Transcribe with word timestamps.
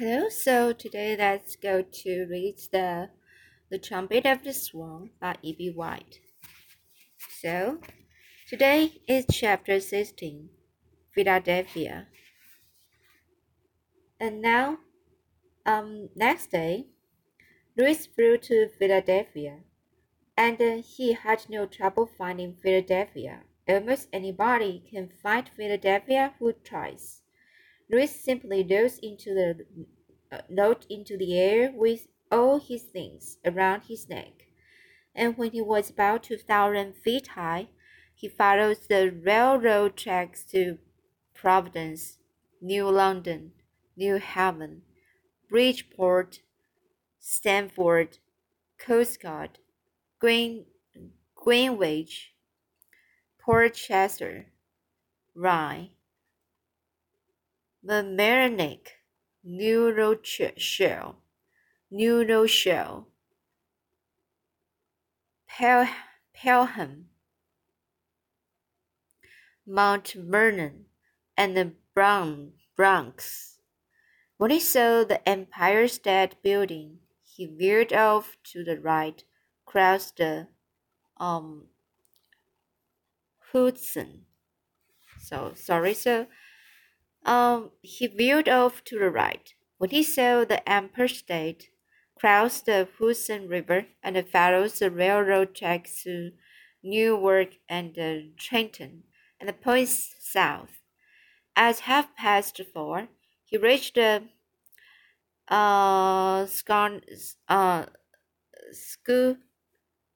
Hello, 0.00 0.30
so 0.30 0.72
today 0.72 1.14
let's 1.14 1.56
go 1.56 1.82
to 1.82 2.24
read 2.24 2.56
the 2.72 3.10
The 3.68 3.76
Trumpet 3.76 4.24
of 4.24 4.42
the 4.42 4.54
Swan 4.54 5.10
by 5.20 5.36
E.B. 5.42 5.72
White. 5.72 6.20
So, 7.42 7.80
today 8.48 9.02
is 9.06 9.26
chapter 9.30 9.78
16, 9.78 10.48
Philadelphia. 11.14 12.06
And 14.18 14.40
now, 14.40 14.78
um, 15.66 16.08
next 16.16 16.50
day, 16.50 16.86
Louis 17.76 18.06
flew 18.06 18.38
to 18.38 18.70
Philadelphia, 18.78 19.58
and 20.34 20.58
uh, 20.62 20.76
he 20.82 21.12
had 21.12 21.44
no 21.50 21.66
trouble 21.66 22.08
finding 22.16 22.56
Philadelphia. 22.62 23.42
Almost 23.68 24.08
anybody 24.14 24.82
can 24.90 25.10
find 25.22 25.46
Philadelphia 25.46 26.32
who 26.38 26.54
tries. 26.64 27.20
Louis 27.90 28.06
simply 28.06 28.66
rose 28.70 28.98
into 28.98 29.34
the 29.34 29.66
uh, 30.30 30.74
into 30.88 31.16
the 31.16 31.36
air 31.38 31.72
with 31.74 32.06
all 32.30 32.60
his 32.60 32.82
things 32.82 33.38
around 33.44 33.82
his 33.88 34.08
neck, 34.08 34.46
and 35.14 35.36
when 35.36 35.50
he 35.50 35.60
was 35.60 35.90
about 35.90 36.22
two 36.22 36.38
thousand 36.38 36.94
feet 36.94 37.28
high, 37.28 37.68
he 38.14 38.28
followed 38.28 38.78
the 38.88 39.10
railroad 39.10 39.96
tracks 39.96 40.44
to 40.44 40.78
Providence, 41.34 42.18
New 42.60 42.88
London, 42.88 43.52
New 43.96 44.16
Haven, 44.18 44.82
Bridgeport, 45.48 46.40
Stamford, 47.18 48.18
Costcote, 48.78 49.56
Green, 50.20 50.66
Greenwich, 51.34 52.34
Port 53.40 53.74
Chester, 53.74 54.46
Rye, 55.34 55.90
New 57.82 58.12
Rochelle, 59.90 61.16
New 61.90 62.24
Rochelle, 62.24 63.08
Pel 65.48 65.88
Pelham, 66.34 67.08
Mount 69.66 70.12
Vernon, 70.14 70.84
and 71.36 71.56
the 71.56 71.72
Bronx. 72.76 73.60
When 74.36 74.50
he 74.50 74.60
saw 74.60 75.04
the 75.04 75.26
Empire 75.26 75.88
State 75.88 76.42
Building, 76.42 76.98
he 77.24 77.46
veered 77.46 77.94
off 77.94 78.36
to 78.52 78.62
the 78.62 78.78
right, 78.78 79.24
crossed 79.64 80.18
the 80.18 80.48
um 81.16 81.68
Hudson. 83.52 84.26
So 85.18 85.52
sorry, 85.54 85.94
so 85.94 86.26
um 87.24 87.70
he 87.82 88.06
veered 88.06 88.48
off 88.48 88.84
to 88.84 88.98
the 88.98 89.10
right. 89.10 89.54
When 89.78 89.90
he 89.90 90.02
saw 90.02 90.44
the 90.44 90.66
Empire 90.68 91.08
State, 91.08 91.70
crossed 92.18 92.66
the 92.66 92.88
Hudson 92.98 93.48
River 93.48 93.86
and 94.02 94.28
followed 94.28 94.70
the 94.72 94.90
railroad 94.90 95.54
tracks 95.54 96.02
to 96.04 96.32
Newark 96.82 97.56
and 97.68 97.98
uh, 97.98 98.18
Trenton 98.36 99.04
and 99.40 99.60
points 99.62 100.14
south. 100.20 100.82
At 101.56 101.80
half 101.80 102.16
past 102.16 102.60
four, 102.74 103.08
he 103.44 103.56
reached 103.58 103.94
the 103.96 104.28
uh, 105.48 106.46
Scar- 106.46 107.00
uh, 107.48 107.86
school 108.72 109.36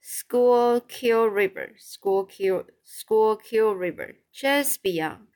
Schuylkill 0.02 1.26
River, 1.26 1.72
Schuylkill, 1.78 2.66
Schuylkill 2.84 3.74
River, 3.74 4.16
just 4.32 4.82
beyond. 4.82 5.28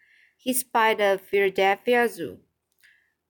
He 0.48 0.54
spied 0.54 0.96
the 0.96 1.20
Philadelphia 1.22 2.08
Zoo. 2.08 2.38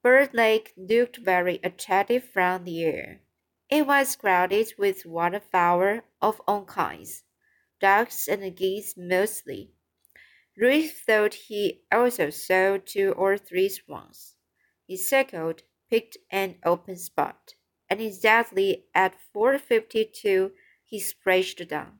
Bird 0.01 0.33
Lake 0.33 0.71
looked 0.77 1.17
very 1.17 1.59
attractive 1.61 2.23
from 2.23 2.63
the 2.63 2.81
air. 2.85 3.19
It 3.69 3.85
was 3.85 4.15
crowded 4.15 4.73
with 4.77 5.05
waterfowl 5.05 5.99
of 6.21 6.41
all 6.47 6.63
kinds, 6.63 7.25
ducks 7.81 8.29
and 8.29 8.55
geese 8.55 8.95
mostly. 8.95 9.73
Ruth 10.55 11.01
thought 11.05 11.33
he 11.33 11.81
also 11.91 12.29
saw 12.29 12.77
two 12.77 13.11
or 13.11 13.37
three 13.37 13.67
swans. 13.67 14.35
He 14.87 14.95
circled, 14.95 15.63
picked 15.89 16.15
an 16.31 16.55
open 16.63 16.95
spot, 16.95 17.55
and 17.89 17.99
exactly 17.99 18.85
at 18.95 19.17
4.52 19.35 20.51
he 20.85 21.01
splashed 21.01 21.67
down. 21.67 21.99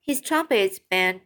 His 0.00 0.22
trumpets 0.22 0.78
band, 0.78 1.20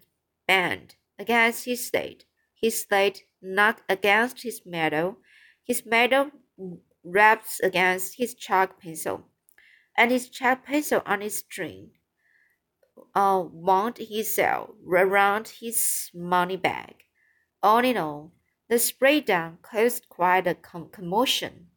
band 0.48 0.96
against 1.16 1.64
his 1.64 1.86
slate. 1.86 2.24
His 2.60 2.82
slate 2.82 3.24
knocked 3.40 3.82
against 3.88 4.42
his 4.42 4.62
metal. 4.66 5.18
His 5.64 5.84
metal 5.86 6.30
raps 7.04 7.60
against 7.60 8.16
his 8.16 8.34
chalk 8.34 8.80
pencil, 8.80 9.28
and 9.96 10.10
his 10.10 10.28
chalk 10.28 10.64
pencil 10.64 11.02
on 11.06 11.20
his 11.20 11.38
string 11.38 11.90
uh, 13.14 13.44
wound 13.52 13.98
himself 13.98 14.70
around 14.86 15.48
his 15.60 16.10
money 16.14 16.56
bag. 16.56 17.04
All 17.62 17.84
in 17.84 17.96
all, 17.96 18.32
the 18.68 18.78
spray 18.78 19.20
down 19.20 19.58
caused 19.62 20.08
quite 20.08 20.46
a 20.46 20.54
commotion. 20.54 21.68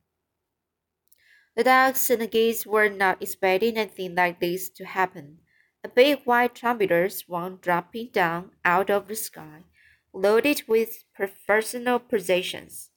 The 1.56 1.64
ducks 1.64 2.10
and 2.10 2.22
the 2.22 2.28
geese 2.28 2.66
were 2.66 2.90
not 2.90 3.22
expecting 3.22 3.78
anything 3.78 4.16
like 4.16 4.40
this 4.40 4.70
to 4.70 4.86
happen. 4.86 5.40
A 5.84 5.90
big 5.90 6.24
white 6.24 6.56
trumpeter 6.56 7.10
swung 7.10 7.58
dropping 7.58 8.10
down 8.14 8.52
out 8.64 8.90
of 8.90 9.08
the 9.08 9.16
sky, 9.16 9.64
loaded 10.14 10.64
with 10.68 11.04
personal 11.48 12.00
possessions. 12.00 12.90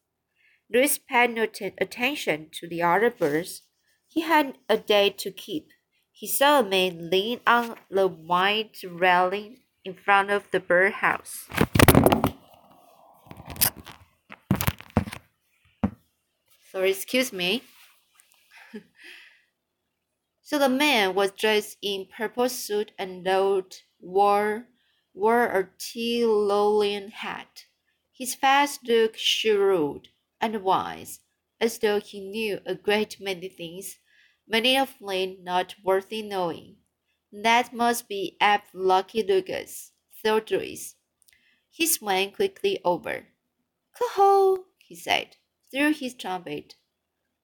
Louis 0.72 0.98
paid 0.98 1.34
no 1.34 1.46
attention 1.78 2.48
to 2.52 2.66
the 2.66 2.82
other 2.82 3.10
birds. 3.10 3.62
He 4.08 4.22
had 4.22 4.58
a 4.68 4.76
day 4.76 5.10
to 5.10 5.30
keep. 5.30 5.68
He 6.10 6.26
saw 6.26 6.60
a 6.60 6.62
man 6.62 7.10
lean 7.10 7.40
on 7.46 7.76
the 7.90 8.06
white 8.06 8.78
railing 8.88 9.58
in 9.84 9.94
front 9.94 10.30
of 10.30 10.50
the 10.50 10.60
birdhouse. 10.60 11.48
Sorry, 16.70 16.90
excuse 16.90 17.32
me. 17.32 17.62
so 20.42 20.58
the 20.58 20.68
man 20.68 21.14
was 21.14 21.30
dressed 21.30 21.76
in 21.82 22.06
purple 22.16 22.48
suit 22.48 22.90
and 22.98 23.24
wore, 24.00 24.66
wore 25.14 25.46
a 25.46 25.70
Tyrolean 25.78 27.10
hat. 27.10 27.64
His 28.12 28.34
face 28.34 28.78
looked 28.82 29.18
shrewd 29.18 30.08
and 30.40 30.62
wise, 30.62 31.20
as 31.60 31.78
though 31.78 32.00
he 32.00 32.20
knew 32.20 32.60
a 32.66 32.74
great 32.74 33.20
many 33.20 33.48
things, 33.48 33.98
many 34.46 34.76
of 34.76 34.94
them 35.00 35.36
not 35.42 35.76
worthy 35.82 36.20
knowing. 36.20 36.76
That 37.32 37.72
must 37.72 38.08
be 38.08 38.36
Abe 38.42 38.60
Lucky 38.72 39.22
Lucas, 39.22 39.92
thought 40.22 40.50
Louis. 40.50 40.96
He 41.70 41.86
swam 41.86 42.32
quickly 42.32 42.80
over. 42.84 43.28
Coho, 43.98 44.66
he 44.78 44.94
said, 44.94 45.36
through 45.70 45.94
his 45.94 46.14
trumpet. 46.14 46.76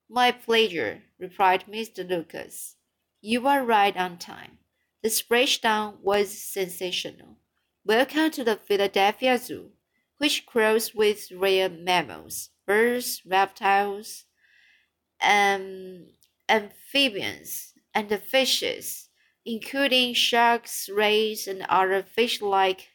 My 0.08 0.32
pleasure, 0.32 1.04
replied 1.18 1.64
Mr. 1.66 2.08
Lucas. 2.08 2.76
You 3.20 3.46
are 3.46 3.64
right 3.64 3.96
on 3.96 4.18
time. 4.18 4.58
The 5.02 5.08
splashdown 5.08 6.00
was 6.00 6.36
sensational. 6.36 7.38
Welcome 7.84 8.30
to 8.32 8.44
the 8.44 8.56
Philadelphia 8.56 9.38
Zoo, 9.38 9.72
which 10.18 10.44
grows 10.44 10.94
with 10.94 11.32
rare 11.32 11.70
mammals, 11.70 12.50
birds, 12.66 13.22
reptiles, 13.24 14.26
um, 15.22 16.08
amphibians, 16.48 17.72
and 17.94 18.10
fishes, 18.22 19.08
including 19.46 20.12
sharks, 20.12 20.90
rays, 20.90 21.48
and 21.48 21.64
other 21.70 22.02
fish-like 22.02 22.88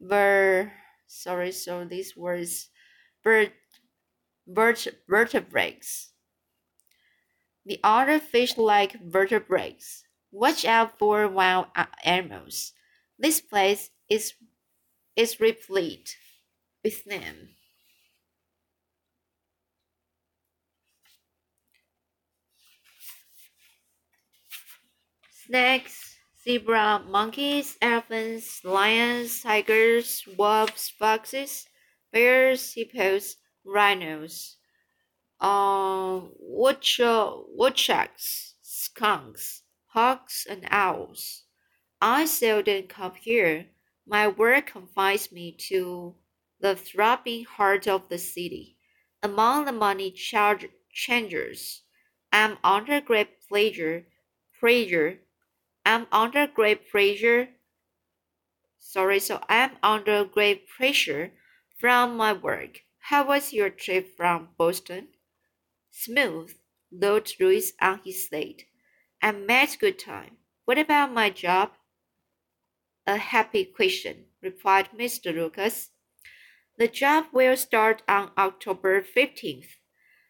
ver 0.00 0.72
sorry, 1.06 1.52
so 1.52 1.84
these 1.84 2.16
words 2.16 2.70
bird, 3.22 3.52
bird 4.46 4.78
vertebrates. 5.08 6.12
The 7.64 7.78
other 7.84 8.18
fish-like 8.18 9.00
vertebrates. 9.02 10.04
Watch 10.32 10.64
out 10.64 10.98
for 10.98 11.28
wild 11.28 11.66
animals. 12.04 12.73
This 13.18 13.40
place 13.40 13.90
is 14.08 14.34
is 15.16 15.40
replete 15.40 16.16
with 16.84 17.04
them. 17.04 17.56
Snakes, 25.46 26.16
zebra, 26.42 26.98
monkeys, 27.06 27.76
elephants, 27.82 28.64
lions, 28.64 29.42
tigers, 29.42 30.26
wolves, 30.26 30.88
foxes, 30.88 31.68
bears, 32.10 32.72
hippos, 32.72 33.36
rhinos 33.64 34.56
uh, 35.40 36.20
woodchucks, 36.40 37.46
skunks, 38.62 39.62
hawks, 39.86 40.46
and 40.46 40.68
owls. 40.70 41.43
I 42.06 42.26
seldom 42.26 42.82
come 42.86 43.14
here. 43.14 43.68
My 44.06 44.28
work 44.28 44.66
confines 44.66 45.32
me 45.32 45.52
to 45.70 46.14
the 46.60 46.76
throbbing 46.76 47.46
heart 47.46 47.88
of 47.88 48.10
the 48.10 48.18
city. 48.18 48.76
Among 49.22 49.64
the 49.64 49.72
money 49.72 50.10
charge, 50.10 50.68
changers. 50.92 51.80
I'm 52.30 52.58
under 52.62 53.00
great 53.00 53.48
pleasure, 53.48 54.04
pressure. 54.60 55.20
I'm 55.86 56.06
under 56.12 56.46
great 56.46 56.90
pressure. 56.90 57.48
Sorry, 58.78 59.18
so 59.18 59.42
I'm 59.48 59.78
under 59.82 60.26
great 60.26 60.68
pressure 60.68 61.32
from 61.78 62.18
my 62.18 62.34
work. 62.34 62.80
How 62.98 63.26
was 63.26 63.54
your 63.54 63.70
trip 63.70 64.14
from 64.14 64.50
Boston? 64.58 65.08
Smooth, 65.90 66.52
thought 67.00 67.32
Louis 67.40 67.72
on 67.80 68.02
his 68.04 68.28
slate. 68.28 68.66
I 69.22 69.32
made 69.32 69.78
good 69.80 69.98
time. 69.98 70.36
What 70.66 70.76
about 70.76 71.10
my 71.10 71.30
job? 71.30 71.70
A 73.06 73.18
happy 73.18 73.66
question, 73.66 74.24
replied 74.40 74.88
Mr. 74.96 75.34
Lucas. 75.34 75.90
The 76.78 76.88
job 76.88 77.26
will 77.32 77.56
start 77.56 78.02
on 78.08 78.32
October 78.38 79.02
15th. 79.02 79.76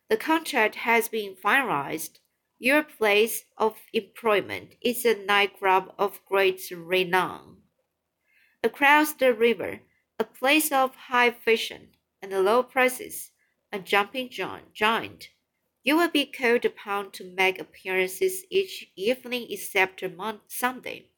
The 0.09 0.17
contract 0.17 0.75
has 0.77 1.09
been 1.09 1.37
finalized. 1.37 2.19
Your 2.59 2.83
place 2.83 3.45
of 3.57 3.77
employment 3.93 4.75
is 4.81 5.05
a 5.05 5.15
nightclub 5.15 5.95
of 5.99 6.25
great 6.27 6.61
renown. 6.71 7.59
Across 8.63 9.15
the 9.15 9.33
river, 9.33 9.81
a 10.19 10.25
place 10.25 10.73
of 10.73 10.95
high 10.95 11.31
fashion 11.31 11.91
and 12.21 12.33
low 12.33 12.63
prices, 12.63 13.31
a 13.73 13.79
jumping 13.79 14.31
giant. 14.31 15.29
You 15.85 15.97
will 15.97 16.11
be 16.11 16.27
called 16.27 16.65
upon 16.65 17.13
to 17.13 17.25
make 17.25 17.59
appearances 17.59 18.45
each 18.51 18.91
evening 18.97 19.47
except 19.51 20.03
on 20.03 20.41
Sunday, 20.49 21.11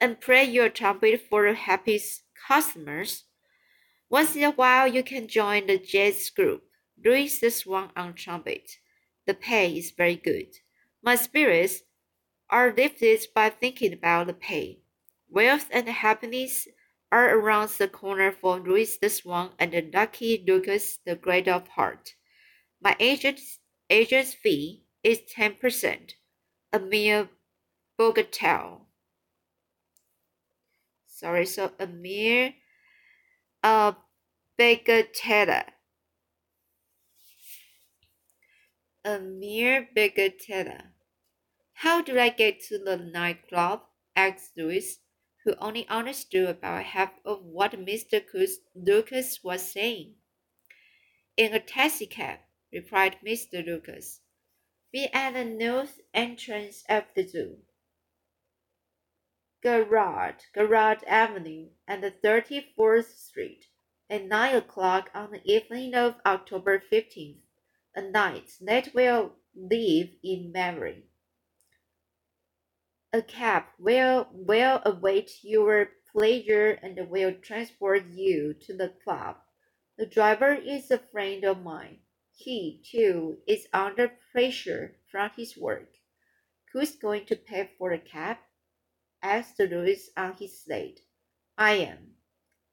and 0.00 0.20
play 0.20 0.44
your 0.44 0.68
trumpet 0.68 1.22
for 1.28 1.46
the 1.46 1.54
happy 1.54 2.00
customers. 2.48 3.24
Once 4.08 4.34
in 4.34 4.42
a 4.42 4.50
while, 4.50 4.88
you 4.88 5.02
can 5.02 5.28
join 5.28 5.66
the 5.66 5.78
jazz 5.78 6.30
group. 6.30 6.62
Louis 7.04 7.38
the 7.38 7.50
Swan 7.50 7.90
on 7.96 8.14
trumpet. 8.14 8.78
The 9.26 9.34
pay 9.34 9.76
is 9.76 9.92
very 9.92 10.16
good. 10.16 10.48
My 11.02 11.16
spirits 11.16 11.82
are 12.48 12.74
lifted 12.76 13.20
by 13.34 13.50
thinking 13.50 13.92
about 13.92 14.26
the 14.26 14.34
pay. 14.34 14.80
Wealth 15.28 15.66
and 15.70 15.88
happiness 15.88 16.66
are 17.12 17.38
around 17.38 17.70
the 17.70 17.88
corner 17.88 18.32
for 18.32 18.58
Louis 18.58 18.98
the 19.00 19.08
Swan 19.08 19.50
and 19.58 19.72
the 19.72 19.88
lucky 19.94 20.44
Lucas 20.46 20.98
the 21.06 21.14
Great 21.14 21.48
of 21.48 21.68
Heart. 21.68 22.14
My 22.82 22.96
agent's, 22.98 23.60
agent's 23.88 24.34
fee 24.34 24.84
is 25.02 25.20
ten 25.28 25.54
percent, 25.54 26.14
a 26.72 26.78
mere 26.78 27.28
bagatelle. 27.98 28.86
Sorry, 31.20 31.44
so 31.44 31.70
a 31.78 31.86
mere 31.86 32.54
uh, 33.62 33.92
a 33.92 33.96
bagatelle. 34.58 35.64
A 39.04 39.18
mere 39.18 39.86
bagatelle. 39.94 40.80
How 41.74 42.00
do 42.00 42.18
I 42.18 42.30
get 42.30 42.62
to 42.68 42.78
the 42.78 42.96
nightclub? 42.96 43.82
asked 44.16 44.56
Louis, 44.56 45.00
who 45.44 45.52
only 45.58 45.86
understood 45.88 46.48
about 46.48 46.84
half 46.84 47.12
of 47.26 47.44
what 47.44 47.72
Mr. 47.72 48.24
Lucas 48.74 49.40
was 49.44 49.70
saying. 49.70 50.14
In 51.36 51.52
a 51.52 51.60
taxicab, 51.60 52.38
replied 52.72 53.18
Mr. 53.22 53.62
Lucas. 53.62 54.22
Be 54.90 55.10
at 55.12 55.34
the 55.34 55.44
north 55.44 56.00
entrance 56.14 56.82
of 56.88 57.04
the 57.14 57.28
zoo. 57.28 57.58
Girard, 59.62 60.36
Girard 60.54 61.04
Avenue, 61.06 61.68
and 61.86 62.02
34th 62.02 63.14
Street, 63.14 63.66
at 64.08 64.24
nine 64.24 64.56
o'clock 64.56 65.10
on 65.14 65.32
the 65.32 65.42
evening 65.44 65.94
of 65.94 66.14
October 66.24 66.82
15th, 66.90 67.42
a 67.94 68.00
night 68.00 68.54
that 68.62 68.94
will 68.94 69.34
live 69.54 70.08
in 70.22 70.50
memory. 70.50 71.04
A 73.12 73.20
cab 73.20 73.64
will, 73.78 74.28
will 74.32 74.80
await 74.86 75.44
your 75.44 75.90
pleasure 76.10 76.78
and 76.82 77.10
will 77.10 77.34
transport 77.34 78.06
you 78.06 78.54
to 78.54 78.74
the 78.74 78.94
club. 79.04 79.36
The 79.98 80.06
driver 80.06 80.54
is 80.54 80.90
a 80.90 80.96
friend 80.96 81.44
of 81.44 81.62
mine. 81.62 81.98
He, 82.34 82.82
too, 82.90 83.42
is 83.46 83.68
under 83.74 84.16
pressure 84.32 84.96
from 85.10 85.32
his 85.36 85.54
work. 85.54 85.92
Who's 86.72 86.96
going 86.96 87.26
to 87.26 87.36
pay 87.36 87.68
for 87.76 87.90
the 87.90 87.98
cab? 87.98 88.38
Asked 89.22 89.58
Louis 89.58 90.10
on 90.16 90.34
his 90.34 90.62
slate. 90.62 91.00
I 91.58 91.72
am, 91.72 92.14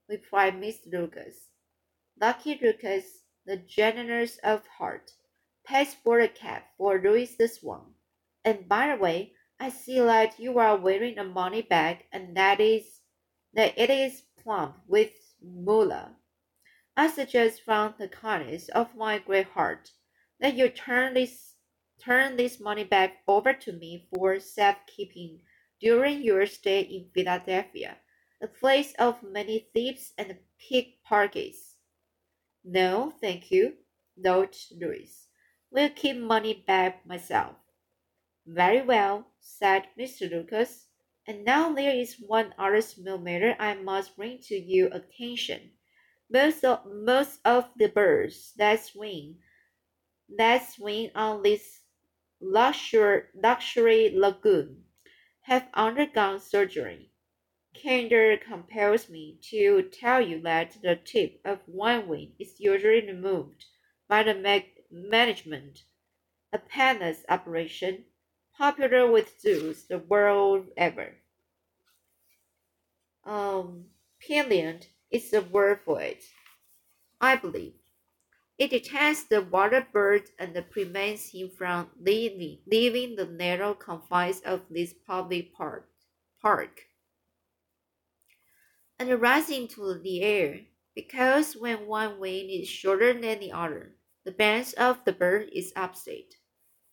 replied 0.07 0.55
Mr. 0.55 0.91
Lucas. 0.91 1.49
Lucky 2.19 2.57
Lucas, 2.61 3.23
the 3.45 3.57
generous 3.57 4.37
of 4.37 4.65
heart, 4.67 5.11
pays 5.65 5.93
for 5.93 6.19
a 6.19 6.27
cab 6.27 6.63
for 6.77 6.99
Louis 6.99 7.35
the 7.35 7.47
Swan. 7.47 7.93
And 8.45 8.69
by 8.69 8.87
the 8.87 8.95
way, 8.95 9.33
I 9.59 9.69
see 9.69 9.99
that 9.99 10.39
you 10.39 10.57
are 10.59 10.77
wearing 10.77 11.17
a 11.17 11.23
money 11.23 11.61
bag, 11.61 12.05
and 12.11 12.37
that 12.37 12.59
is 12.59 13.01
that 13.53 13.77
it 13.77 13.89
is 13.89 14.23
plump 14.37 14.77
with 14.87 15.11
moolah. 15.41 16.15
I 16.95 17.07
suggest 17.09 17.63
from 17.63 17.95
the 17.97 18.07
kindness 18.07 18.69
of 18.69 18.95
my 18.95 19.19
great 19.19 19.47
heart 19.47 19.91
that 20.39 20.55
you 20.55 20.69
turn 20.69 21.13
this 21.13 21.55
turn 21.99 22.37
this 22.37 22.59
money 22.59 22.83
bag 22.83 23.11
over 23.27 23.53
to 23.53 23.73
me 23.73 24.07
for 24.13 24.39
safekeeping 24.39 25.41
during 25.79 26.21
your 26.21 26.45
stay 26.45 26.81
in 26.81 27.09
Philadelphia, 27.13 27.97
a 28.41 28.47
place 28.47 28.93
of 28.99 29.23
many 29.23 29.67
thieves 29.73 30.13
and 30.17 30.37
pickpockets. 30.59 31.75
No, 32.63 33.13
thank 33.21 33.51
you, 33.51 33.73
note 34.15 34.57
Louis. 34.71 35.27
Will 35.71 35.89
keep 35.89 36.17
money 36.17 36.63
back 36.65 37.05
myself. 37.05 37.55
Very 38.45 38.81
well, 38.81 39.27
said 39.39 39.87
Mr. 39.99 40.29
Lucas. 40.29 40.87
And 41.27 41.43
now 41.43 41.73
there 41.73 41.93
is 41.93 42.15
one 42.19 42.53
other 42.57 42.81
small 42.81 43.17
matter 43.17 43.55
I 43.59 43.73
must 43.73 44.15
bring 44.15 44.39
to 44.43 44.55
your 44.55 44.87
attention. 44.93 45.71
Most 46.29 46.63
of, 46.63 46.85
most 46.85 47.39
of 47.43 47.69
the 47.75 47.89
birds 47.89 48.53
that 48.57 48.83
swing 48.83 49.39
that 50.35 50.69
swing 50.69 51.09
on 51.15 51.41
this 51.41 51.81
luxury, 52.41 53.23
luxury 53.33 54.11
lagoon 54.13 54.83
have 55.47 55.65
undergone 55.73 56.41
surgery. 56.41 57.09
Candor 57.73 58.35
compels 58.35 59.07
me 59.07 59.39
to 59.41 59.81
tell 59.81 60.19
you 60.19 60.41
that 60.41 60.75
the 60.81 60.93
tip 60.97 61.39
of 61.45 61.59
one 61.65 62.05
wing 62.05 62.33
is 62.37 62.59
usually 62.59 63.07
removed 63.07 63.63
by 64.09 64.23
the 64.23 64.63
management, 64.91 65.83
a 66.51 66.59
painless 66.59 67.23
operation 67.29 68.03
popular 68.57 69.09
with 69.09 69.39
zoos 69.39 69.85
the 69.87 69.99
world 69.99 70.67
over. 70.77 71.15
Um, 73.23 73.85
pillion 74.19 74.81
is 75.09 75.31
the 75.31 75.43
word 75.43 75.79
for 75.85 76.01
it, 76.01 76.25
I 77.21 77.37
believe. 77.37 77.76
It 78.57 78.71
detects 78.71 79.23
the 79.23 79.43
water 79.43 79.85
bird 79.93 80.31
and 80.39 80.55
prevents 80.71 81.29
him 81.29 81.49
from 81.49 81.91
leaving, 81.99 82.59
leaving 82.65 83.15
the 83.15 83.27
narrow 83.27 83.75
confines 83.75 84.39
of 84.39 84.61
this 84.69 84.93
public 85.05 85.53
park. 85.53 85.87
park. 86.41 86.81
And 88.97 89.21
rising 89.21 89.67
to 89.69 89.99
the 89.99 90.23
air, 90.23 90.61
because 90.95 91.55
when 91.55 91.85
one 91.85 92.19
wing 92.19 92.49
is 92.49 92.67
shorter 92.67 93.13
than 93.13 93.39
the 93.39 93.51
other, 93.51 93.95
the 94.25 94.31
balance 94.31 94.73
of 94.73 95.05
the 95.05 95.13
bird 95.13 95.49
is 95.53 95.71
upset. 95.75 96.33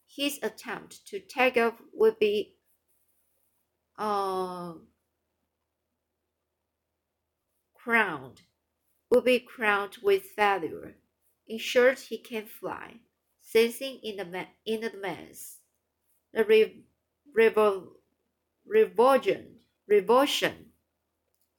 His 0.07 0.39
attempt 0.43 1.07
to 1.07 1.19
take 1.19 1.57
off 1.57 1.81
would 1.95 2.19
be 2.19 2.57
uh, 3.97 4.75
crowned, 7.73 8.43
would 9.11 9.25
be 9.25 9.41
crowned 9.41 9.97
with 10.03 10.25
failure 10.25 10.97
short, 11.59 11.99
he 12.01 12.19
can 12.19 12.47
fly, 12.47 13.01
sensing 13.41 14.01
in, 14.03 14.17
the 14.17 14.47
in 14.65 14.85
advance 14.85 15.61
the 16.33 16.45
re, 16.45 16.85
revol, 17.37 17.89
revulsion, 18.67 19.61
revulsion. 19.87 20.73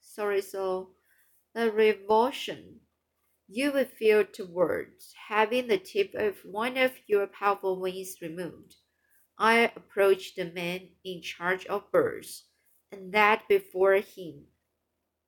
Sorry, 0.00 0.42
so 0.42 0.90
the 1.54 1.72
revulsion 1.72 2.80
you 3.48 3.72
will 3.72 3.84
feel 3.84 4.24
towards 4.24 5.14
having 5.28 5.68
the 5.68 5.78
tip 5.78 6.14
of 6.14 6.36
one 6.44 6.76
of 6.76 6.92
your 7.06 7.26
powerful 7.26 7.80
wings 7.80 8.16
removed. 8.20 8.76
I 9.38 9.70
approached 9.76 10.36
the 10.36 10.46
man 10.46 10.88
in 11.04 11.22
charge 11.22 11.64
of 11.66 11.90
birds, 11.92 12.44
and 12.90 13.12
that 13.12 13.48
before 13.48 13.94
him, 13.94 14.46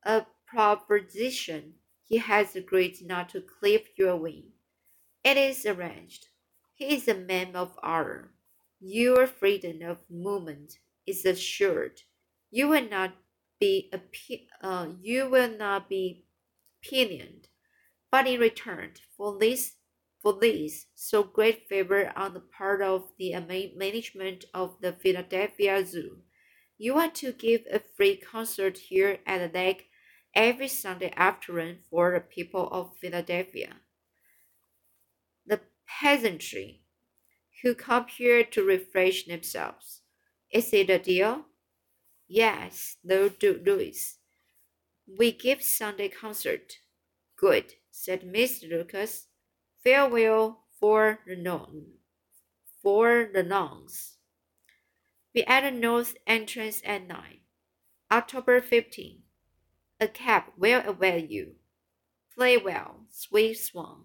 a 0.02 0.26
proposition 0.46 1.74
he 2.08 2.18
has 2.18 2.56
agreed 2.56 2.98
not 3.06 3.30
to 3.30 3.42
clip 3.42 3.88
your 3.98 4.16
wing. 4.16 4.52
It 5.24 5.36
is 5.36 5.66
arranged. 5.66 6.28
He 6.74 6.94
is 6.94 7.08
a 7.08 7.14
man 7.14 7.56
of 7.56 7.78
honor. 7.82 8.32
Your 8.80 9.26
freedom 9.28 9.82
of 9.82 9.98
movement 10.10 10.78
is 11.06 11.24
assured. 11.26 12.02
You 12.50 12.68
will 12.68 12.88
not 12.88 13.14
be 13.60 13.90
uh, 14.62 14.88
you 15.02 15.28
will 15.30 15.50
not 15.56 15.88
be 15.88 16.26
pinioned, 16.82 17.48
but 18.10 18.26
in 18.26 18.40
return 18.40 18.92
for 19.16 19.38
this 19.38 19.74
For 20.22 20.34
this, 20.40 20.86
so 20.96 21.22
great 21.22 21.68
favor 21.68 22.12
on 22.16 22.34
the 22.34 22.40
part 22.40 22.82
of 22.82 23.12
the 23.18 23.34
management 23.76 24.44
of 24.52 24.76
the 24.82 24.92
Philadelphia 24.92 25.86
Zoo, 25.86 26.18
you 26.78 26.96
are 26.98 27.10
to 27.12 27.32
give 27.32 27.62
a 27.70 27.80
free 27.96 28.16
concert 28.16 28.78
here 28.78 29.20
at 29.26 29.38
the 29.52 29.58
lake 29.58 29.88
every 30.38 30.68
Sunday 30.68 31.12
afternoon 31.16 31.78
for 31.90 32.12
the 32.12 32.21
people 32.21 32.68
of 32.71 32.97
Philadelphia. 32.97 33.75
The 35.45 35.61
peasantry 36.00 36.83
who 37.62 37.75
come 37.75 38.07
here 38.07 38.45
to 38.45 38.62
refresh 38.62 39.25
themselves. 39.25 40.02
Is 40.52 40.73
it 40.73 40.90
a 40.90 40.99
deal? 41.00 41.47
Yes, 42.28 42.99
Lord 43.04 43.42
Louis. 43.42 44.18
We 45.18 45.33
give 45.33 45.61
Sunday 45.61 46.09
concert. 46.09 46.75
Good, 47.37 47.73
said 47.90 48.23
Mr. 48.23 48.71
Lucas. 48.71 49.26
Farewell 49.83 50.61
for 50.78 51.18
the 51.26 51.35
non 51.35 51.87
for 52.80 53.28
the 53.35 53.42
nuns. 53.42 54.18
Be 55.35 55.45
at 55.49 55.62
the 55.62 55.73
north 55.73 56.14
entrance 56.28 56.80
at 56.85 57.09
nine. 57.09 57.40
October 58.11 58.61
15. 58.61 59.23
A 60.00 60.06
cap 60.06 60.52
will 60.56 60.80
await 60.86 61.28
you. 61.30 61.56
Play 62.34 62.56
well, 62.56 63.06
sweet 63.10 63.54
swan. 63.54 64.04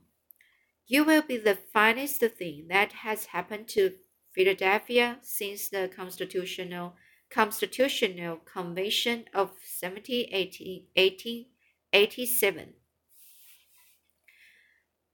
You 0.88 1.03
will 1.03 1.21
be 1.21 1.38
the 1.38 1.55
finest 1.55 2.19
thing 2.19 2.65
that 2.69 2.93
has 2.93 3.27
happened 3.27 3.67
to 3.69 3.93
Philadelphia 4.33 5.19
since 5.21 5.69
the 5.69 5.88
constitutional 5.95 6.95
constitutional 7.29 8.38
convention 8.38 9.25
of 9.33 9.51
1887. 9.81 12.73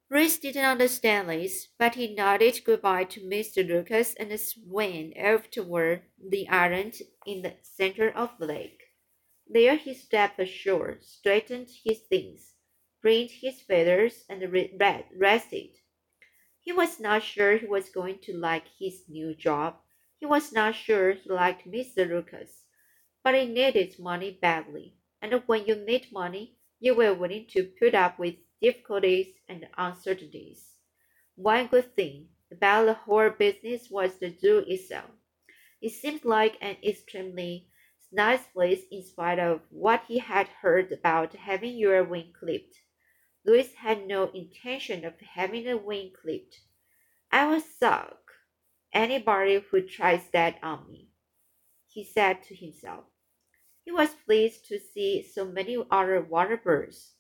Reese 0.09 0.39
didn't 0.39 0.65
understand 0.65 1.29
this, 1.29 1.67
but 1.77 1.95
he 1.95 2.15
nodded 2.15 2.61
goodbye 2.65 3.03
to 3.03 3.19
Mr. 3.21 3.67
Lucas 3.67 4.13
and 4.15 4.39
swam 4.39 5.11
off 5.21 5.51
toward 5.51 6.03
the 6.17 6.47
island 6.47 7.01
in 7.25 7.41
the 7.41 7.55
center 7.61 8.09
of 8.09 8.31
the 8.39 8.47
lake. 8.47 8.78
There 9.49 9.75
he 9.75 9.95
stepped 9.95 10.39
ashore, 10.39 10.99
straightened 11.01 11.69
his 11.83 12.01
things, 12.01 12.53
preened 13.01 13.31
his 13.31 13.61
feathers, 13.61 14.23
and 14.29 14.41
rested. 15.17 15.79
He 16.59 16.71
was 16.71 16.99
not 16.99 17.23
sure 17.23 17.57
he 17.57 17.65
was 17.65 17.89
going 17.89 18.19
to 18.19 18.33
like 18.37 18.67
his 18.77 19.09
new 19.09 19.33
job. 19.33 19.79
He 20.19 20.27
was 20.27 20.53
not 20.53 20.75
sure 20.75 21.13
he 21.13 21.29
liked 21.29 21.67
Mr. 21.67 22.07
Lucas, 22.07 22.65
but 23.23 23.33
he 23.33 23.45
needed 23.45 23.97
money 23.97 24.37
badly, 24.39 24.95
and 25.21 25.33
when 25.47 25.65
you 25.65 25.75
need 25.75 26.11
money, 26.11 26.59
you 26.79 26.93
were 26.93 27.15
willing 27.15 27.47
to 27.47 27.73
put 27.79 27.95
up 27.95 28.19
with 28.19 28.35
difficulties, 28.61 29.35
and 29.47 29.67
uncertainties. 29.77 30.75
One 31.35 31.67
good 31.67 31.95
thing 31.95 32.29
about 32.51 32.85
the 32.85 32.93
whole 32.93 33.29
business 33.29 33.89
was 33.89 34.19
the 34.19 34.29
zoo 34.29 34.65
itself. 34.67 35.09
It 35.81 35.91
seemed 35.91 36.25
like 36.25 36.57
an 36.61 36.75
extremely 36.83 37.68
nice 38.11 38.45
place 38.53 38.81
in 38.91 39.03
spite 39.03 39.39
of 39.39 39.61
what 39.69 40.03
he 40.07 40.19
had 40.19 40.47
heard 40.61 40.91
about 40.91 41.33
having 41.35 41.77
your 41.77 42.03
wing 42.03 42.33
clipped. 42.37 42.75
Louis 43.45 43.73
had 43.75 44.07
no 44.07 44.29
intention 44.31 45.05
of 45.05 45.19
having 45.19 45.67
a 45.67 45.77
wing 45.77 46.11
clipped. 46.21 46.59
I 47.31 47.47
will 47.47 47.61
suck 47.61 48.17
anybody 48.93 49.63
who 49.69 49.81
tries 49.81 50.29
that 50.31 50.57
on 50.63 50.91
me, 50.91 51.09
he 51.87 52.03
said 52.03 52.43
to 52.43 52.55
himself. 52.55 53.05
He 53.85 53.91
was 53.91 54.09
pleased 54.25 54.67
to 54.67 54.79
see 54.79 55.23
so 55.23 55.45
many 55.45 55.77
other 55.89 56.21
water 56.21 56.57
birds. 56.57 57.13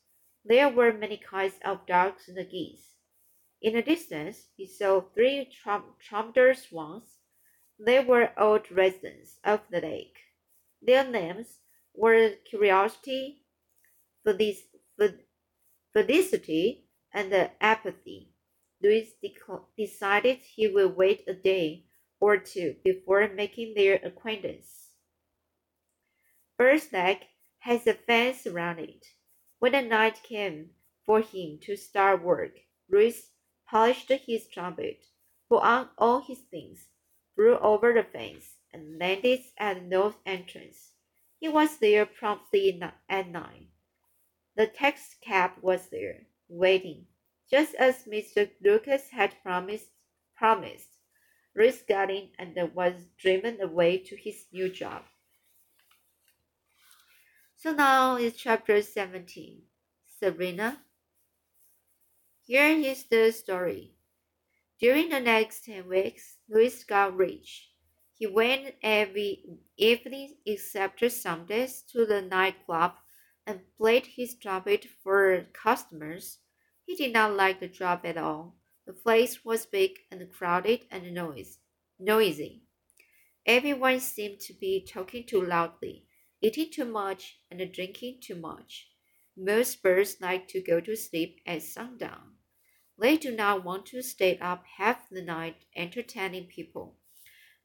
There 0.45 0.69
were 0.69 0.93
many 0.93 1.17
kinds 1.17 1.55
of 1.63 1.85
ducks 1.85 2.27
and 2.27 2.49
geese. 2.49 2.95
In 3.61 3.73
the 3.73 3.81
distance, 3.81 4.47
he 4.55 4.65
saw 4.65 5.01
three 5.01 5.51
trumpeter 5.99 6.53
swans. 6.53 7.17
They 7.77 7.99
were 7.99 8.33
old 8.37 8.71
residents 8.71 9.37
of 9.43 9.61
the 9.69 9.81
lake. 9.81 10.17
Their 10.81 11.03
names 11.09 11.59
were 11.93 12.35
Curiosity, 12.49 13.43
Felicity, 14.23 14.65
and 17.13 17.51
Apathy. 17.61 18.31
Louis 18.81 19.13
decided 19.77 20.37
he 20.37 20.67
would 20.67 20.95
wait 20.95 21.23
a 21.27 21.33
day 21.33 21.85
or 22.19 22.37
two 22.37 22.75
before 22.83 23.27
making 23.27 23.73
their 23.73 23.95
acquaintance. 24.03 24.91
Bird's 26.57 26.91
Lake 26.91 27.25
has 27.59 27.85
a 27.87 27.93
fence 27.93 28.47
around 28.47 28.79
it. 28.79 29.05
When 29.59 29.73
the 29.73 29.81
night 29.81 30.23
came 30.23 30.69
for 31.05 31.19
him 31.21 31.59
to 31.63 31.75
start 31.75 32.23
work, 32.23 32.57
Reese 32.89 33.31
polished 33.67 34.09
his 34.09 34.47
trumpet, 34.47 35.03
put 35.49 35.61
on 35.63 35.89
all 35.97 36.21
his 36.21 36.39
things, 36.39 36.87
flew 37.35 37.57
over 37.57 37.93
the 37.93 38.03
fence, 38.03 38.58
landed 38.99 39.39
at 39.57 39.75
the 39.75 39.81
north 39.81 40.17
entrance. 40.25 40.91
He 41.39 41.47
was 41.47 41.77
there 41.77 42.05
promptly 42.05 42.81
at 43.09 43.29
nine. 43.29 43.67
The 44.55 44.67
tax 44.67 45.15
cab 45.21 45.51
was 45.61 45.87
there, 45.89 46.27
waiting, 46.49 47.05
just 47.49 47.75
as 47.75 48.03
Mr. 48.03 48.49
Lucas 48.61 49.09
had 49.09 49.41
promised. 49.41 49.87
Promised. 50.35 50.89
Reese 51.53 51.81
got 51.81 52.09
in 52.11 52.29
and 52.37 52.55
was 52.73 52.93
driven 53.17 53.59
away 53.61 53.97
to 53.97 54.15
his 54.15 54.45
new 54.51 54.69
job. 54.69 55.03
So 57.55 57.73
now 57.73 58.15
is 58.15 58.37
chapter 58.37 58.81
17. 58.81 59.63
Sabrina. 60.19 60.81
Here 62.43 62.71
is 62.71 63.03
the 63.03 63.31
story. 63.31 63.95
During 64.79 65.09
the 65.09 65.19
next 65.19 65.65
10 65.65 65.87
weeks, 65.87 66.37
Louis 66.49 66.83
got 66.85 67.17
rich. 67.17 67.68
He 68.19 68.27
went 68.27 68.75
every 68.83 69.45
evening 69.77 70.37
except 70.45 71.09
Sundays 71.11 71.81
to 71.91 72.05
the 72.05 72.21
nightclub 72.21 72.97
and 73.47 73.61
played 73.77 74.05
his 74.05 74.35
trumpet 74.35 74.85
for 75.01 75.47
customers. 75.53 76.39
He 76.85 76.95
did 76.95 77.13
not 77.13 77.35
like 77.35 77.61
the 77.61 77.69
job 77.69 78.01
at 78.05 78.17
all. 78.17 78.59
The 78.85 78.93
place 78.93 79.45
was 79.45 79.65
big 79.65 79.97
and 80.11 80.31
crowded 80.31 80.85
and 80.91 81.15
noise, 81.15 81.59
noisy. 81.97 82.65
Everyone 83.45 83.99
seemed 84.01 84.41
to 84.41 84.53
be 84.53 84.85
talking 84.85 85.25
too 85.25 85.41
loudly 85.41 86.05
eating 86.41 86.71
too 86.71 86.85
much 86.85 87.39
and 87.49 87.71
drinking 87.71 88.19
too 88.21 88.35
much. 88.35 88.91
Most 89.37 89.81
birds 89.81 90.21
like 90.21 90.47
to 90.49 90.61
go 90.61 90.81
to 90.81 90.95
sleep 90.97 91.39
at 91.45 91.63
sundown. 91.63 92.35
They 92.99 93.17
do 93.17 93.35
not 93.35 93.63
want 93.63 93.85
to 93.87 94.03
stay 94.03 94.37
up 94.39 94.65
half 94.77 95.09
the 95.09 95.21
night 95.21 95.65
entertaining 95.75 96.47
people. 96.47 96.98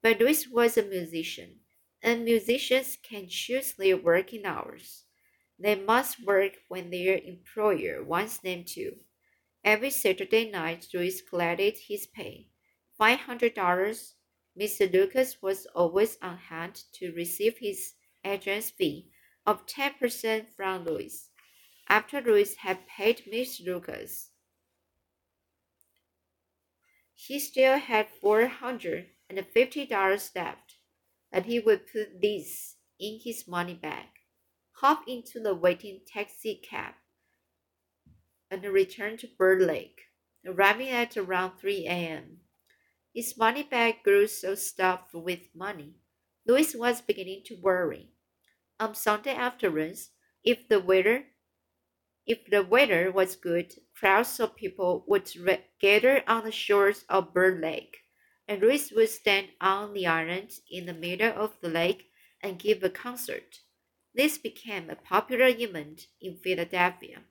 But 0.04 0.20
Louis 0.20 0.46
was 0.48 0.76
a 0.76 0.82
musician, 0.82 1.60
and 2.02 2.26
musicians 2.26 2.98
can 3.02 3.26
choose 3.26 3.72
their 3.72 3.96
working 3.96 4.44
hours. 4.44 5.04
They 5.58 5.76
must 5.76 6.22
work 6.26 6.58
when 6.68 6.90
their 6.90 7.16
employer 7.16 8.04
wants 8.04 8.36
them 8.36 8.64
to. 8.66 8.98
Every 9.64 9.88
Saturday 9.88 10.50
night, 10.50 10.88
Louis 10.92 11.22
collected 11.22 11.78
his 11.78 12.06
pay, 12.06 12.50
five 12.98 13.20
hundred 13.20 13.54
dollars. 13.54 14.16
Mr. 14.60 14.92
Lucas 14.92 15.40
was 15.40 15.64
always 15.74 16.18
on 16.20 16.36
hand 16.36 16.84
to 16.92 17.12
receive 17.12 17.56
his 17.56 17.94
agent's 18.24 18.68
fee 18.68 19.10
of 19.46 19.64
10% 19.64 20.50
from 20.54 20.84
Louis. 20.84 21.30
After 21.88 22.20
Louis 22.20 22.54
had 22.56 22.86
paid 22.86 23.22
Mr. 23.26 23.64
Lucas, 23.64 24.32
he 27.14 27.38
still 27.38 27.78
had 27.78 28.08
$450 29.30 30.34
left, 30.34 30.76
and 31.32 31.44
he 31.46 31.60
would 31.60 31.90
put 31.90 32.20
these 32.20 32.76
in 33.00 33.20
his 33.22 33.48
money 33.48 33.74
bag, 33.74 34.06
hop 34.80 35.04
into 35.06 35.40
the 35.40 35.54
waiting 35.54 36.00
taxi 36.06 36.60
cab, 36.62 36.94
and 38.50 38.62
return 38.64 39.16
to 39.18 39.28
Bird 39.38 39.62
Lake, 39.62 40.02
arriving 40.46 40.90
at 40.90 41.16
around 41.16 41.58
3 41.58 41.86
a.m. 41.86 42.38
His 43.12 43.36
money 43.36 43.62
bag 43.62 44.02
grew 44.04 44.26
so 44.26 44.54
stuffed 44.54 45.14
with 45.14 45.54
money, 45.54 45.96
Louis 46.46 46.74
was 46.74 47.00
beginning 47.00 47.42
to 47.46 47.54
worry 47.54 48.10
on 48.78 48.94
Sunday 48.94 49.34
afternoons, 49.34 50.10
if 50.42 50.68
the 50.68 50.78
weather 50.78 51.24
if 52.26 52.46
the 52.50 52.62
weather 52.62 53.10
was 53.10 53.36
good, 53.36 53.74
crowds 53.94 54.40
of 54.40 54.56
people 54.56 55.04
would 55.06 55.30
gather 55.80 56.22
on 56.26 56.44
the 56.44 56.52
shores 56.52 57.04
of 57.08 57.34
Bird 57.34 57.60
Lake, 57.60 58.03
and 58.46 58.60
Louis 58.60 58.92
would 58.92 59.08
stand 59.08 59.48
on 59.60 59.92
the 59.92 60.06
island 60.06 60.60
in 60.70 60.86
the 60.86 60.94
middle 60.94 61.32
of 61.32 61.60
the 61.60 61.68
lake 61.68 62.10
and 62.42 62.58
give 62.58 62.82
a 62.82 62.90
concert. 62.90 63.60
This 64.14 64.38
became 64.38 64.90
a 64.90 64.96
popular 64.96 65.46
event 65.48 66.06
in 66.20 66.36
Philadelphia, 66.36 67.22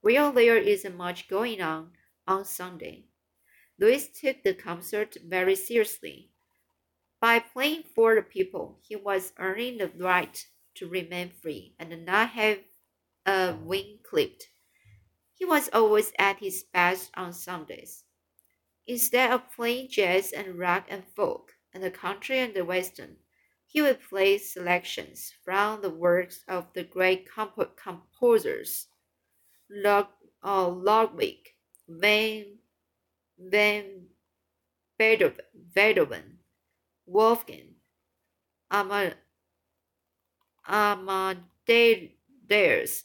where 0.00 0.32
there 0.32 0.56
isn't 0.56 0.96
much 0.96 1.28
going 1.28 1.62
on 1.62 1.92
on 2.26 2.44
Sunday. 2.44 3.04
Louis 3.78 4.08
took 4.08 4.42
the 4.42 4.54
concert 4.54 5.16
very 5.24 5.54
seriously. 5.54 6.30
By 7.20 7.38
playing 7.38 7.84
for 7.94 8.14
the 8.14 8.22
people, 8.22 8.78
he 8.82 8.96
was 8.96 9.32
earning 9.38 9.78
the 9.78 9.88
right 9.88 10.46
to 10.74 10.88
remain 10.88 11.30
free 11.30 11.74
and 11.78 12.04
not 12.04 12.30
have 12.30 12.58
a 13.24 13.54
wing 13.54 13.98
clipped. 14.02 14.48
He 15.34 15.44
was 15.44 15.70
always 15.72 16.12
at 16.18 16.38
his 16.40 16.64
best 16.64 17.10
on 17.14 17.32
Sundays. 17.32 18.04
Instead 18.86 19.30
of 19.30 19.52
playing 19.54 19.88
jazz 19.88 20.32
and 20.32 20.58
rock 20.58 20.86
and 20.88 21.04
folk, 21.14 21.54
and 21.72 21.82
the 21.82 21.90
country 21.90 22.38
and 22.38 22.54
the 22.54 22.64
western, 22.64 23.16
he 23.66 23.80
would 23.80 24.00
play 24.02 24.36
selections 24.36 25.32
from 25.44 25.80
the 25.80 25.90
works 25.90 26.42
of 26.48 26.72
the 26.74 26.82
great 26.82 27.28
comp- 27.30 27.76
composers 27.76 28.88
Log, 29.70 30.08
uh, 30.42 30.68
Ludwig 30.68 31.54
van, 31.88 32.58
van 33.38 34.08
Beethoven, 34.98 35.44
Beethoven 35.72 36.38
Wolfgang 37.06 37.74
Ama, 38.70 39.14
Amadeus, 40.66 41.44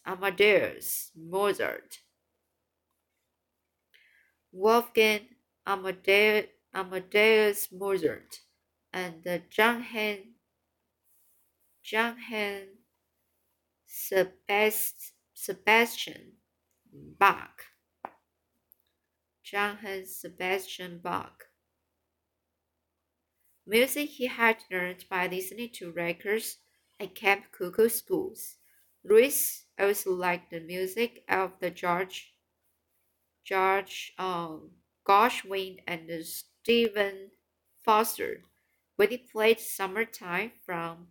Amadeus 0.05 1.11
Mozart 1.15 1.99
Wolfgang 4.51 5.34
Amadeus, 5.65 6.47
Amadeus 6.73 7.71
Mozart 7.71 8.41
and 8.93 9.23
Johann 9.51 10.35
Johann 11.83 12.67
Sebastian 15.33 16.33
Bach. 16.91 17.65
Johann 19.43 20.05
Sebastian 20.05 20.99
Bach. 20.99 21.45
Music 23.67 24.09
he 24.09 24.27
had 24.27 24.57
learned 24.71 25.05
by 25.09 25.27
listening 25.27 25.69
to 25.73 25.91
records 25.91 26.57
at 26.99 27.15
Camp 27.15 27.45
Kookooskoos. 27.51 28.55
Louis 29.03 29.65
also 29.77 30.13
liked 30.13 30.49
the 30.51 30.59
music 30.59 31.23
of 31.29 31.59
the 31.59 31.69
George 31.69 32.33
George 33.43 34.13
um, 34.17 34.71
Gershwin 35.05 35.81
and 35.87 36.09
Stephen 36.25 37.31
Foster 37.83 38.41
when 38.95 39.11
he 39.11 39.17
played 39.17 39.59
Summertime 39.59 40.51
from 40.65 41.09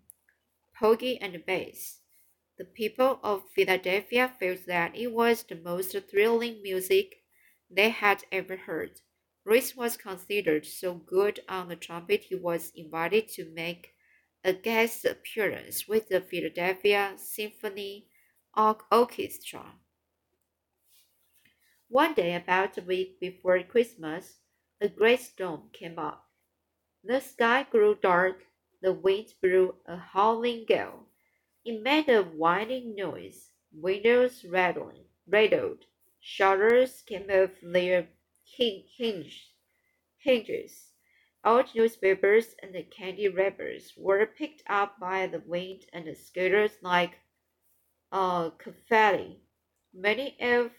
Porgy 0.77 1.17
and 1.21 1.45
Bess. 1.47 2.01
The 2.59 2.65
people 2.65 3.21
of 3.23 3.49
Philadelphia 3.51 4.35
felt 4.41 4.67
that 4.67 4.97
it 4.97 5.13
was 5.13 5.45
the 5.45 5.55
most 5.55 5.97
thrilling 6.11 6.63
music 6.63 7.23
they 7.71 7.91
had 7.91 8.25
ever 8.33 8.57
heard. 8.57 9.01
Reese 9.45 9.77
was 9.77 9.97
considered 9.97 10.67
so 10.67 10.95
good 10.95 11.41
on 11.49 11.69
the 11.69 11.77
trumpet 11.77 12.25
he 12.25 12.35
was 12.35 12.73
invited 12.75 13.29
to 13.29 13.45
make 13.51 13.95
a 14.43 14.53
guest 14.53 15.05
appearance 15.05 15.87
with 15.87 16.09
the 16.09 16.21
Philadelphia 16.21 17.15
Symphony 17.17 18.09
Orchestra. 18.57 19.75
One 21.95 22.15
day, 22.15 22.35
about 22.35 22.77
a 22.77 22.83
week 22.83 23.21
before 23.21 23.63
Christmas, 23.63 24.41
a 24.81 24.89
great 24.89 25.21
storm 25.21 25.71
came 25.73 25.97
up. 25.97 26.29
The 27.05 27.21
sky 27.21 27.69
grew 27.71 27.95
dark 27.95 28.43
the 28.83 28.93
wind 28.93 29.33
blew 29.41 29.77
a 29.87 29.97
howling 29.97 30.65
gale. 30.67 31.07
It 31.65 31.81
made 31.81 32.09
a 32.09 32.25
whining 32.25 32.97
noise. 32.97 33.51
Windows 33.73 34.45
rattled, 34.45 35.07
rattled. 35.29 35.85
Shutters 36.19 37.03
came 37.03 37.31
off 37.31 37.51
their 37.63 38.09
hinges. 38.43 39.53
hinges. 40.17 40.95
Old 41.45 41.73
newspapers 41.77 42.57
and 42.61 42.75
the 42.75 42.83
candy 42.83 43.29
wrappers 43.29 43.93
were 43.97 44.27
picked 44.27 44.65
up 44.67 44.99
by 44.99 45.29
the 45.29 45.45
wind 45.47 45.85
and 45.93 46.17
scattered 46.17 46.73
like 46.83 47.21
uh, 48.11 48.51
confetti. 48.51 49.39
Many 49.93 50.37
of 50.41 50.73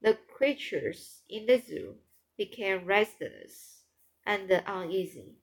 the 0.00 0.18
creatures 0.36 1.22
in 1.28 1.46
the 1.46 1.58
zoo 1.60 1.96
became 2.36 2.84
restless 2.86 3.82
and 4.24 4.50
uneasy 4.66 5.36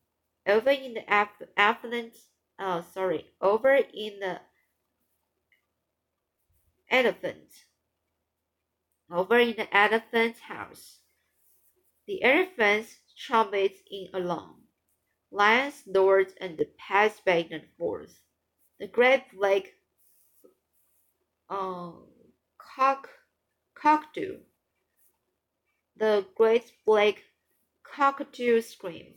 over 0.47 0.69
in 0.69 0.93
the 0.93 1.09
affluent, 1.57 2.15
uh, 2.59 2.81
sorry, 2.81 3.25
over 3.41 3.75
in 3.75 4.20
the 4.20 4.39
elephant, 6.89 7.65
over 9.11 9.39
in 9.39 9.55
the 9.57 9.75
elephant 9.75 10.37
house. 10.39 11.00
The 12.07 12.24
elephants 12.24 13.00
trumpeted 13.18 13.79
in 13.89 14.09
alarm. 14.13 14.68
Lions 15.31 15.83
roared 15.87 16.31
and 16.39 16.61
passed 16.77 17.25
back 17.25 17.48
and 17.51 17.68
forth. 17.77 18.20
The 18.79 18.87
great 18.87 19.24
black 19.33 19.63
uh, 21.50 21.91
cock, 22.57 23.09
cockatoo, 23.85 24.39
the 25.95 26.25
great 26.35 26.71
black 26.87 27.21
cockatoo 27.83 28.59
screamed. 28.59 29.13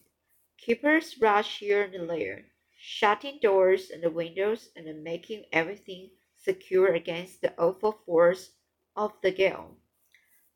Keepers 0.59 1.17
rushed 1.23 1.61
here 1.61 1.85
and 1.85 2.11
there, 2.11 2.45
shutting 2.79 3.39
doors 3.41 3.89
and 3.89 4.05
windows 4.15 4.69
and 4.77 5.03
making 5.03 5.47
everything 5.55 6.11
secure 6.37 6.93
against 6.93 7.41
the 7.41 7.59
awful 7.59 7.93
force 8.05 8.51
of 8.95 9.11
the 9.23 9.31
gale. 9.31 9.79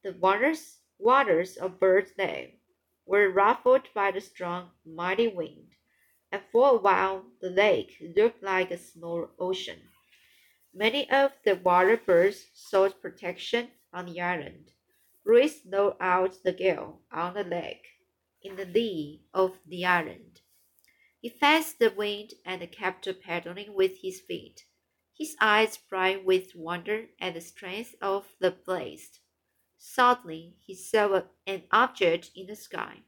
The 0.04 0.12
waters, 0.12 0.80
waters 0.98 1.56
of 1.56 1.80
Bird's 1.80 2.12
Lake 2.18 2.60
were 3.06 3.30
ruffled 3.30 3.88
by 3.94 4.10
the 4.10 4.20
strong, 4.20 4.72
mighty 4.84 5.28
wind, 5.28 5.68
and 6.30 6.42
for 6.52 6.72
a 6.72 6.76
while 6.76 7.24
the 7.40 7.48
lake 7.48 7.96
looked 8.14 8.42
like 8.42 8.70
a 8.72 8.76
small 8.76 9.30
ocean. 9.38 9.80
Many 10.74 11.10
of 11.10 11.32
the 11.46 11.54
water 11.54 11.96
birds 11.96 12.50
sought 12.52 13.00
protection 13.00 13.70
on 13.92 14.06
the 14.06 14.20
island. 14.20 14.72
Louis 15.24 15.60
rode 15.66 15.96
out 16.00 16.42
the 16.42 16.52
gale 16.52 17.00
on 17.12 17.34
the 17.34 17.44
lake 17.44 17.86
in 18.42 18.56
the 18.56 18.64
lee 18.64 19.22
of 19.32 19.58
the 19.66 19.84
island. 19.84 20.40
He 21.20 21.28
faced 21.28 21.78
the 21.78 21.90
wind 21.90 22.34
and 22.44 22.60
kept 22.72 23.08
paddling 23.22 23.74
with 23.74 23.98
his 24.02 24.20
feet, 24.20 24.64
his 25.16 25.36
eyes 25.40 25.76
bright 25.76 26.24
with 26.24 26.56
wonder 26.56 27.06
at 27.20 27.34
the 27.34 27.40
strength 27.40 27.94
of 28.02 28.26
the 28.40 28.50
blast. 28.50 29.20
Suddenly 29.78 30.56
he 30.64 30.74
saw 30.74 31.22
an 31.46 31.62
object 31.70 32.30
in 32.34 32.46
the 32.46 32.56
sky. 32.56 33.02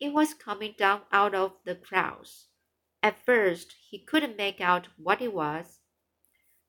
It 0.00 0.12
was 0.12 0.34
coming 0.34 0.74
down 0.78 1.02
out 1.12 1.34
of 1.34 1.52
the 1.64 1.74
clouds. 1.74 2.46
At 3.02 3.24
first 3.24 3.74
he 3.90 3.98
couldn't 3.98 4.36
make 4.36 4.60
out 4.60 4.88
what 4.96 5.20
it 5.20 5.34
was. 5.34 5.80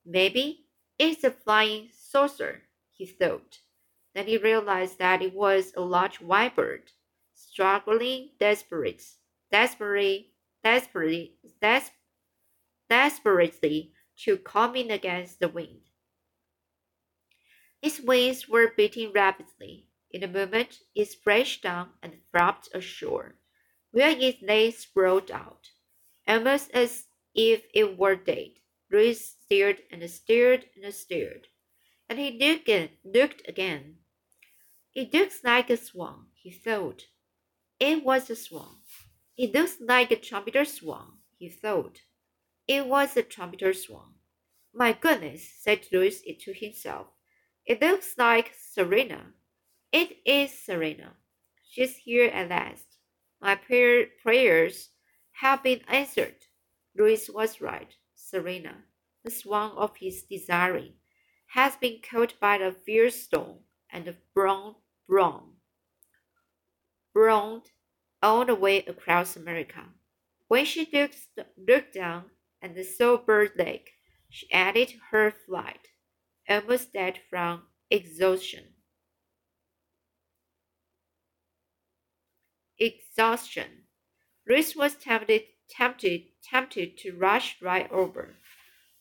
Maybe 0.06 0.68
it's 1.00 1.24
a 1.24 1.32
flying 1.32 1.90
saucer, 1.94 2.64
he 2.96 3.06
thought. 3.06 3.60
Then 4.14 4.28
he 4.28 4.38
realized 4.38 4.98
that 5.00 5.22
it 5.22 5.34
was 5.34 5.74
a 5.76 5.82
large 5.82 6.22
white 6.22 6.56
bird 6.56 6.92
struggling 7.34 8.30
desperate, 8.40 9.04
desperately, 9.52 10.32
desperately, 10.64 11.36
des- 11.62 11.92
desperately 12.90 13.94
to 14.18 14.38
come 14.38 14.76
in 14.76 14.90
against 14.90 15.40
the 15.40 15.50
wind. 15.50 15.82
Its 17.82 18.00
wings 18.00 18.48
were 18.48 18.74
beating 18.76 19.12
rapidly. 19.12 19.90
In 20.10 20.24
a 20.24 20.28
moment, 20.28 20.80
it 20.96 21.10
splashed 21.10 21.64
down 21.64 21.90
and 22.02 22.22
flapped 22.32 22.70
ashore, 22.74 23.36
where 23.92 24.10
it 24.18 24.42
lay 24.42 24.72
sprawled 24.72 25.30
out, 25.30 25.72
almost 26.26 26.72
as 26.72 27.08
if 27.34 27.66
it 27.74 27.98
were 27.98 28.16
dead. 28.16 28.52
Louis 28.90 29.20
stared 29.20 29.84
and 29.92 30.10
stared 30.10 30.70
and 30.82 30.94
stared, 30.94 31.48
and 32.10 32.20
he 32.20 32.38
looked 33.04 33.48
again. 33.48 33.96
It 34.94 35.14
looks 35.14 35.44
like 35.44 35.70
a 35.70 35.78
swan, 35.78 36.28
he 36.34 36.52
thought. 36.52 37.04
It 37.80 38.04
was 38.04 38.30
a 38.30 38.36
swan. 38.36 38.78
It 39.38 39.54
looks 39.54 39.78
like 39.82 40.12
a 40.12 40.16
trumpeter 40.16 40.66
swan, 40.66 41.18
he 41.38 41.50
thought. 41.50 42.00
It 42.68 42.88
was 42.88 43.18
a 43.18 43.24
trumpeter 43.24 43.74
swan. 43.74 44.14
My 44.74 44.94
goodness, 44.94 45.50
said 45.60 45.88
Louis 45.92 46.22
to 46.42 46.54
himself. 46.54 47.08
It 47.66 47.82
looks 47.82 48.16
like 48.18 48.54
Serena. 48.58 49.34
It 49.92 50.18
is 50.26 50.52
Serena. 50.52 51.14
She's 51.70 51.98
here 51.98 52.30
at 52.30 52.50
last. 52.50 52.86
My 53.42 53.56
prayer, 53.56 54.08
prayers 54.24 54.90
have 55.42 55.64
been 55.64 55.82
answered. 55.88 56.36
Louis 56.98 57.30
was 57.30 57.60
right. 57.62 57.94
Serena, 58.16 58.76
the 59.24 59.32
swan 59.32 59.72
of 59.78 59.98
his 59.98 60.24
desiring, 60.24 60.94
has 61.56 61.76
been 61.78 62.00
caught 62.08 62.40
by 62.40 62.58
the 62.58 62.76
fierce 62.86 63.24
storm 63.24 63.60
and 63.90 64.16
blown, 64.36 64.76
blown 65.08 65.56
blown 67.16 67.62
all 68.22 68.46
the 68.46 68.54
way 68.54 68.80
across 68.80 69.38
America. 69.38 69.86
When 70.50 70.66
she 70.66 70.88
looked, 70.92 71.18
looked 71.58 71.94
down 71.94 72.26
and 72.62 72.78
saw 72.86 73.18
Bird 73.18 73.54
Lake, 73.58 73.92
she 74.30 74.52
added 74.52 74.94
her 75.12 75.32
flight, 75.32 75.88
almost 76.48 76.92
dead 76.92 77.20
from 77.30 77.64
exhaustion. 77.90 78.66
Exhaustion. 82.78 83.86
Louis 84.48 84.76
was 84.76 84.96
tempted, 84.96 85.44
tempted, 85.70 86.24
tempted 86.44 86.98
to 86.98 87.14
rush 87.14 87.56
right 87.62 87.90
over. 87.90 88.36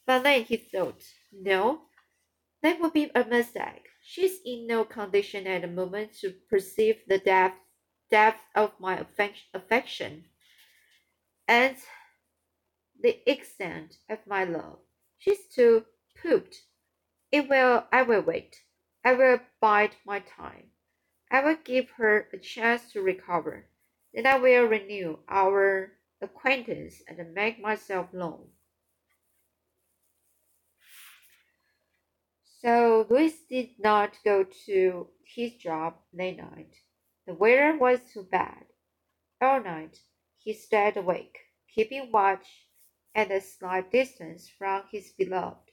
But 0.07 0.23
then 0.23 0.45
he 0.45 0.57
thought, 0.57 1.03
no, 1.33 1.81
that 2.65 2.81
would 2.81 2.95
be 2.95 3.11
a 3.15 3.25
mistake. 3.25 3.87
She's 4.03 4.41
in 4.45 4.67
no 4.67 4.85
condition 4.85 5.47
at 5.47 5.63
the 5.63 5.69
moment 5.69 6.15
to 6.21 6.35
perceive 6.49 6.97
the 7.07 7.19
depth 7.19 7.59
depth 8.11 8.41
of 8.55 8.73
my 8.81 9.05
affection 9.55 10.25
and 11.49 11.77
the 13.03 13.31
extent 13.31 13.99
of 14.09 14.19
my 14.27 14.45
love. 14.45 14.79
She's 15.19 15.47
too 15.55 15.85
pooped. 16.23 16.57
It 17.33 17.49
will, 17.49 17.85
I 17.93 18.03
will 18.03 18.23
wait. 18.23 18.57
I 19.05 19.13
will 19.13 19.41
bide 19.61 19.97
my 20.07 20.21
time. 20.21 20.71
I 21.31 21.45
will 21.45 21.59
give 21.65 21.91
her 21.97 22.29
a 22.33 22.39
chance 22.39 22.93
to 22.93 23.03
recover. 23.03 23.67
Then 24.15 24.27
I 24.27 24.39
will 24.39 24.65
renew 24.65 25.19
our 25.29 25.93
acquaintance 26.23 27.03
and 27.09 27.35
make 27.35 27.61
myself 27.61 28.13
known. 28.13 28.47
So 32.65 33.07
Louis 33.11 33.35
did 33.51 33.79
not 33.79 34.17
go 34.25 34.43
to 34.43 35.09
his 35.23 35.53
job 35.57 35.97
that 36.15 36.37
night. 36.39 36.75
The 37.27 37.35
weather 37.35 37.77
was 37.77 38.01
too 38.11 38.23
bad. 38.23 38.65
All 39.39 39.63
night 39.63 39.99
he 40.39 40.55
stayed 40.55 40.97
awake, 40.97 41.37
keeping 41.75 42.11
watch 42.11 42.47
at 43.15 43.31
a 43.31 43.43
slight 43.43 43.93
distance 43.93 44.49
from 44.49 44.85
his 44.91 45.13
beloved. 45.13 45.73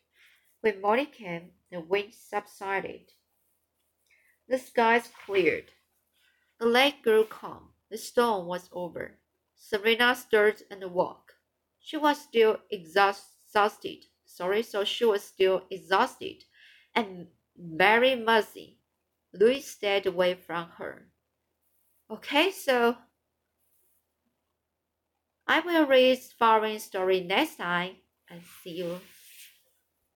When 0.60 0.82
morning 0.82 1.06
came, 1.06 1.51
the 1.71 1.80
wind 1.80 2.13
subsided. 2.13 3.13
The 4.49 4.58
skies 4.58 5.10
cleared. 5.25 5.71
The 6.60 6.65
lake 6.65 7.04
grew 7.04 7.23
calm. 7.23 7.69
The 7.89 7.97
storm 7.97 8.47
was 8.47 8.67
over. 8.73 9.17
Serena 9.56 10.13
stirred 10.13 10.63
and 10.69 10.84
woke. 10.91 11.36
She 11.80 11.95
was 11.95 12.19
still 12.19 12.58
exhausted. 12.69 14.04
Sorry, 14.25 14.62
so 14.62 14.84
she 14.84 15.06
was 15.06 15.23
still 15.23 15.63
exhausted 15.71 16.43
and 16.95 17.27
very 17.58 18.15
muzzy. 18.15 18.80
Louis 19.34 19.62
stayed 19.62 20.06
away 20.06 20.34
from 20.34 20.69
her. 20.77 21.08
Okay, 22.10 22.51
so 22.51 22.97
I 25.47 25.60
will 25.60 25.86
read 25.86 26.19
following 26.19 26.80
story 26.80 27.21
next 27.21 27.58
time 27.58 27.97
and 28.30 28.41
see 28.63 28.71
you 28.71 28.99